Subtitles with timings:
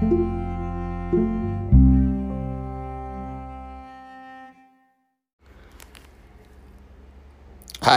[0.00, 0.06] 嗨，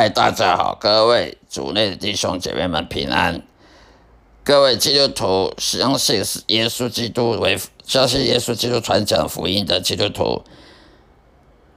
[0.10, 3.44] 大家好，各位主内的弟兄姐妹们平安。
[4.44, 10.42] 各位基督徒，相信耶稣基督为相信耶稣基督传讲福音的基督徒。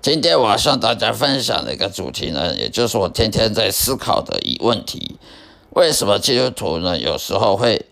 [0.00, 5.18] 今天我要向大家分享的一个主题呢，也就是我天天在思考的一问题：
[5.72, 7.84] 为什么基督徒呢有时候会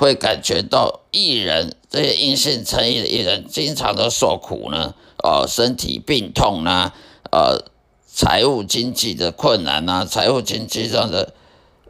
[0.00, 4.94] 会感觉到艺人这些因信称义的艺人经常都受苦呢？
[5.22, 6.92] 呃，身体病痛呢？
[7.30, 7.62] 呃，
[8.06, 11.34] 财务经济的困难啊，财务经济上的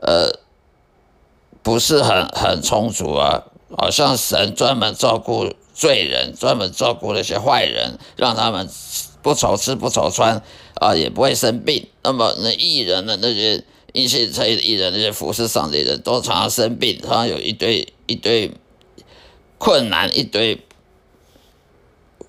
[0.01, 0.41] 呃
[1.62, 3.45] 不是很很充足啊，
[3.78, 8.68] 好像神专门照顾罪人，专门照顾那些坏人，让他们。
[9.23, 10.43] 不愁吃不愁穿
[10.77, 11.87] 啊，也不会生病。
[12.02, 13.62] 那么那艺人的那些
[13.93, 18.52] 一些这些艺人那些服饰上的人都常常生病，常常有一堆一堆
[19.59, 20.60] 困难，一堆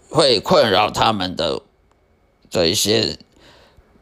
[0.10, 1.62] 会困扰他们的
[2.50, 3.18] 这一些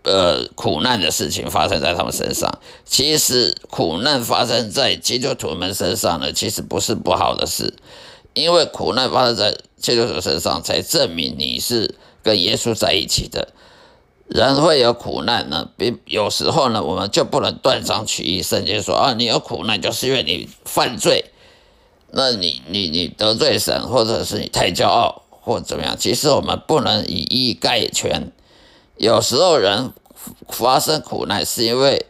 [0.04, 2.60] 呃苦难的事情发生在他们身上。
[2.86, 7.74] 其实苦难发生在基督徒们身上呢，其实不是不好的事，
[8.34, 11.96] 因为苦难发生在基督徒身上，才证明你是。
[12.22, 13.54] 跟耶稣在一起的
[14.30, 18.44] 人会有苦难呢，比有时候呢，我们就不能断章取义。
[18.44, 21.26] 圣经说啊，你有苦难，就是因为你犯罪，
[22.12, 25.98] 那你你你得罪神，或者是你太骄傲，或怎么样？
[25.98, 28.32] 其实我们不能以一概全。
[28.98, 29.94] 有时候人
[30.48, 32.06] 发生苦难，是因为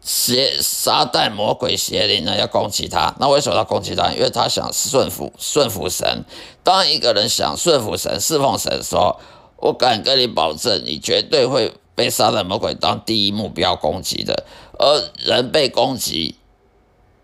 [0.00, 3.14] 邪撒旦魔鬼邪灵呢要攻击他。
[3.20, 4.10] 那为什么要攻击他？
[4.12, 6.24] 因为他想顺服顺服神。
[6.64, 9.20] 当一个人想顺服神、侍奉神的时候，
[9.62, 14.44] 我敢跟你保证，你绝对会被撒旦魔鬼当第一目标攻击的。
[14.76, 16.34] 而人被攻击、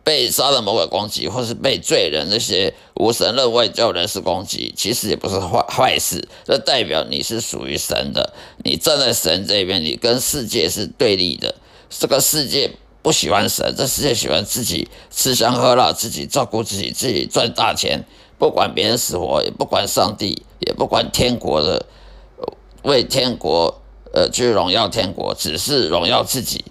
[0.04, 6.28] 被撒旦魔鬼攻击，或是被罪人那些无神论外教人士攻击，其实也不是坏坏事。
[6.44, 8.32] 这代表你是属于神的，
[8.62, 11.56] 你站在神这边，你跟世界是对立的。
[11.90, 12.70] 这个世界
[13.02, 18.04] 不喜欢神，这世界喜欢自己吃香喝辣，自己照顾自己，自己赚大钱。
[18.38, 21.86] 不管别人死活，也不管上帝，也不管天国的，
[22.82, 23.80] 为天国
[24.12, 26.64] 呃去荣耀天国，只是荣耀自己。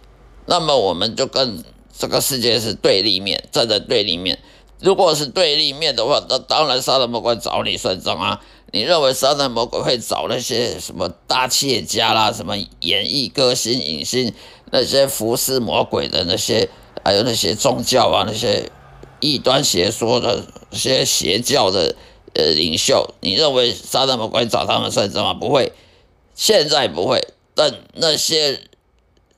[0.46, 1.64] 那么我们就跟
[1.98, 4.40] 这个世界是对立面，站在对立面。
[4.80, 8.42] 如果是对立面的话，那当然杀人魔鬼找你算账啊！
[8.72, 14.34] 你认为杀人魔鬼会找那些什么大企业家啦，什么演艺歌星、影星，
[14.72, 16.70] 那些服侍魔鬼的那些，
[17.04, 18.70] 还有那些宗教啊，那些。
[19.20, 21.96] 异端邪说的些邪教的
[22.36, 25.34] 呃领袖，你认为撒旦魔鬼找他们算账吗？
[25.34, 25.74] 不会，
[26.38, 27.28] 现在不会。
[27.54, 28.62] 但那些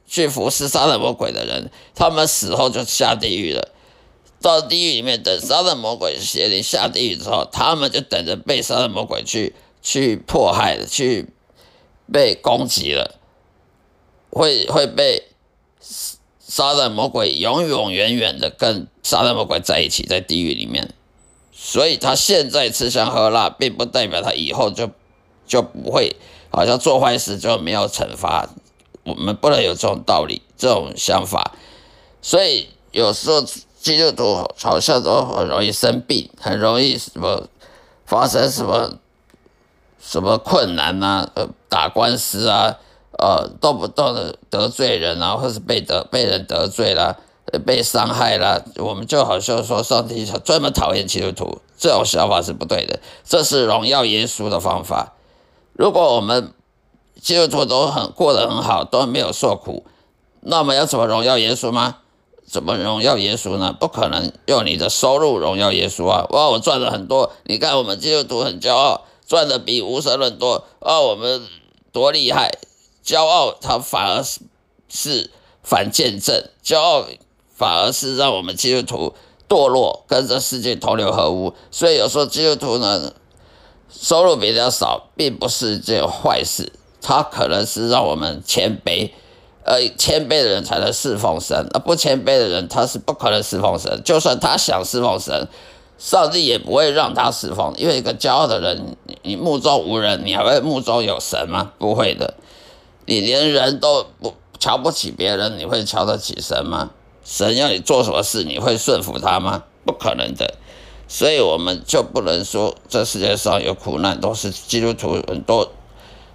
[0.05, 3.69] 去服侍杀人魔鬼的人，他们死后就下地狱了。
[4.39, 11.29] 到地狱里面等杀人魔鬼邪灵下地狱之后，他们就等着被杀人魔鬼去去迫害了，去
[12.13, 13.15] 被攻击了，
[14.29, 15.23] 会会被。
[16.41, 20.91] 杀人魔鬼永永远远的跟杀人魔鬼在一起，在地狱里面，
[21.53, 24.89] 所以他现在吃香喝辣，并不代表他以后就
[25.45, 26.15] 就不会，
[26.51, 28.49] 好像做坏事就没有惩罚。
[29.03, 31.53] 我们不能有这种道理，这种想法。
[32.21, 33.43] 所以有时候
[33.79, 37.47] 基督徒好像都很容易生病，很容易什么
[38.05, 38.93] 发生什么
[39.99, 42.77] 什么困难啊，呃，打官司啊。
[43.21, 47.17] 呃，动不动的得罪人啊，或是被得被人得罪了，
[47.65, 52.97] 被伤害了，我们就好像说上帝专门讨厌基督徒，这种想法是不对的。
[53.25, 55.15] 这是荣耀耶稣的方法。
[55.79, 56.53] 如果我们
[57.21, 59.85] 基督徒都很过得很好，都没有受苦，
[60.41, 61.99] 那么要怎么荣耀耶稣吗？
[62.45, 63.73] 怎么荣耀耶稣呢？
[63.79, 66.25] 不可能用你的收入荣耀耶稣啊！
[66.31, 71.47] 哇，我赚了很多，你看我们基督徒很骄傲，赚的比无神论多啊，我们
[71.93, 72.51] 多厉害！
[73.01, 74.41] 骄傲，它反而是
[74.89, 75.31] 是
[75.63, 77.05] 反见证；骄傲
[77.55, 79.13] 反而是让我们基督徒
[79.47, 81.53] 堕落，跟这世界同流合污。
[81.71, 83.13] 所以有时候基督徒呢，
[83.89, 86.71] 收入比较少，并不是一件坏事，
[87.01, 89.11] 它可能是让我们谦卑。
[89.65, 94.01] 而谦卑的人才能侍奉神，而不谦卑的人他是不可能侍奉神。
[94.03, 95.47] 就算他想侍奉神，
[95.99, 101.73] 上帝也不会让他侍奉，因为一个骄傲的人，你目中无人，你还会目中有神吗？
[101.77, 102.33] 不会的。
[103.05, 106.91] 你连人都不瞧不起别人，你会瞧得起神吗？
[107.23, 109.65] 神要你做什么事，你会顺服他吗？
[109.85, 110.55] 不可能的。
[111.09, 115.71] 所以我们就不能说这世界上有苦难都是基督徒很多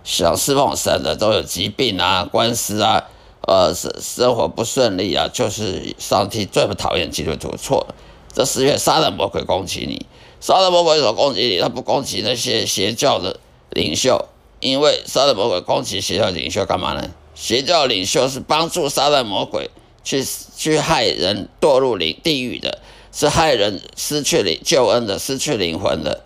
[0.03, 3.05] 想释放神的都有疾病啊、官司啊、
[3.47, 7.57] 呃生生活不顺利啊，就是上帝最不讨厌基督徒。
[7.57, 7.87] 错，
[8.33, 10.07] 这四月杀人魔鬼攻击你，
[10.41, 13.39] 杀人魔鬼所攻击你，他不攻击那些邪教的
[13.71, 14.27] 领袖，
[14.59, 17.11] 因为杀人魔鬼攻击邪教领袖干嘛呢？
[17.37, 19.71] 邪教领袖是帮助杀人魔鬼
[20.05, 20.25] 去
[20.57, 22.79] 去害人堕入灵地狱的，
[23.11, 26.23] 是害人失去灵救恩的，失去灵魂的。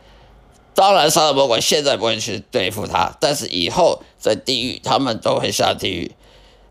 [0.75, 6.13] 当然，杀人魔鬼现在不会去对付他，但是以后在地狱，他们都会下地狱。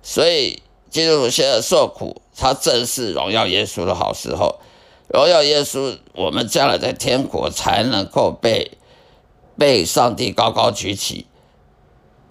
[0.01, 4.59] 所以，基督徒现在受苦，他正是荣耀耶稣的好时候。
[5.09, 8.71] 荣耀耶稣，我们将来在天国才能够被
[9.57, 11.26] 被上帝高高举起。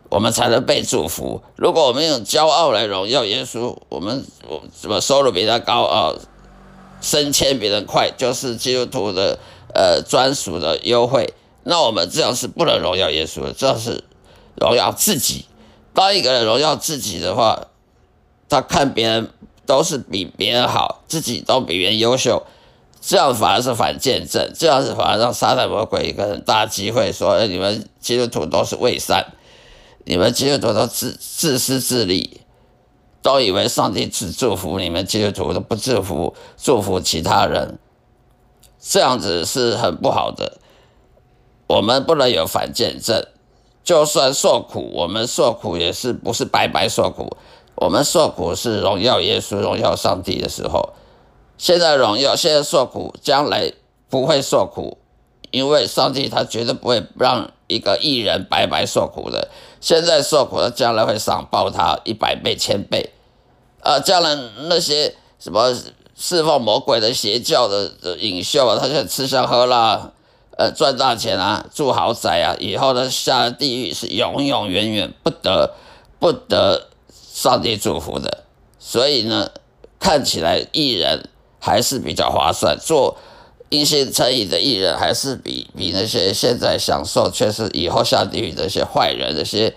[0.08, 1.42] 我们才能被祝福。
[1.56, 6.14] 如果我们用骄傲来荣耀耶稣，我们我什么收入比他高啊，
[7.00, 9.38] 升迁比人快，就是基督徒的
[9.74, 11.34] 呃专属的优惠。
[11.64, 14.04] 那我们这样是不能荣耀耶稣的，这样是
[14.54, 15.46] 荣耀自己。
[15.92, 17.66] 当一个人荣耀自己的话，
[18.48, 19.30] 他看别人
[19.66, 22.46] 都是比别人好，自己都比别人优秀，
[23.00, 29.26] 这样反而是反见证，这样是反而让撒旦魔鬼一个很大机会，说你们基督徒都是伪善。
[30.08, 32.40] 你们基督徒都自自私自利，
[33.22, 37.80] 都以为上帝只祝福你们基督徒，都不祝福祝福其他人，
[38.80, 40.58] 这样子是很不好的。
[41.66, 43.26] 我们不能有反见证，
[43.82, 47.36] 就算受苦，我们受苦也是不是白白受苦，
[47.74, 50.90] 我们受苦是荣耀耶稣、荣耀上帝的时候。
[51.58, 53.72] 现在荣耀，现在受苦，将来
[54.08, 54.98] 不会受苦。
[55.56, 59.48] 因为上帝他绝对不会让一个艺人白白受苦的，
[59.80, 63.14] 现在受苦的，将来会赏报他一百倍、千倍。
[63.80, 64.36] 啊，将来
[64.68, 65.74] 那些什么
[66.14, 70.12] 侍奉魔鬼的邪教的领袖啊，他就吃香喝辣，
[70.58, 75.74] 呃，赚大钱啊，住豪宅啊，以后呢下地狱是永永远远不得
[76.18, 78.44] 不得上帝祝福的。
[78.78, 79.50] 所以呢，
[79.98, 83.16] 看起来艺人还是比较划算做。
[83.68, 89.74] 因信称义的艺人，还是比比那些现在享受却是以后下地狱的那些坏人、那些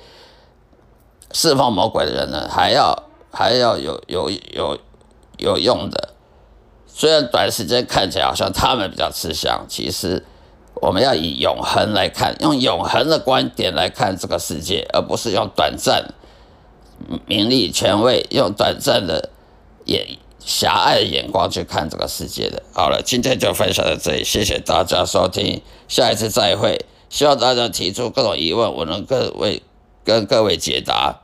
[1.31, 4.79] 释放魔鬼的人呢，还要还要有有有
[5.37, 6.09] 有用的。
[6.87, 10.23] 虽然短时间看起来好像他们比较吃香，其实
[10.75, 16.13] 我们要以永恒来看，用永恒的观点来看这个世界，而不是用短暂
[17.25, 19.29] 名利权位、用短暂的
[19.85, 20.17] 眼。
[20.49, 22.63] 狭隘的眼光去看这个世界的。
[22.73, 26.83] 好了，今天就分享到这里，谢谢大家收听，下一次再会。
[27.07, 29.61] 希望大家提出各种疑问，我能各位
[30.03, 31.21] 跟各位解答。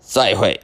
[0.00, 0.60] 再会。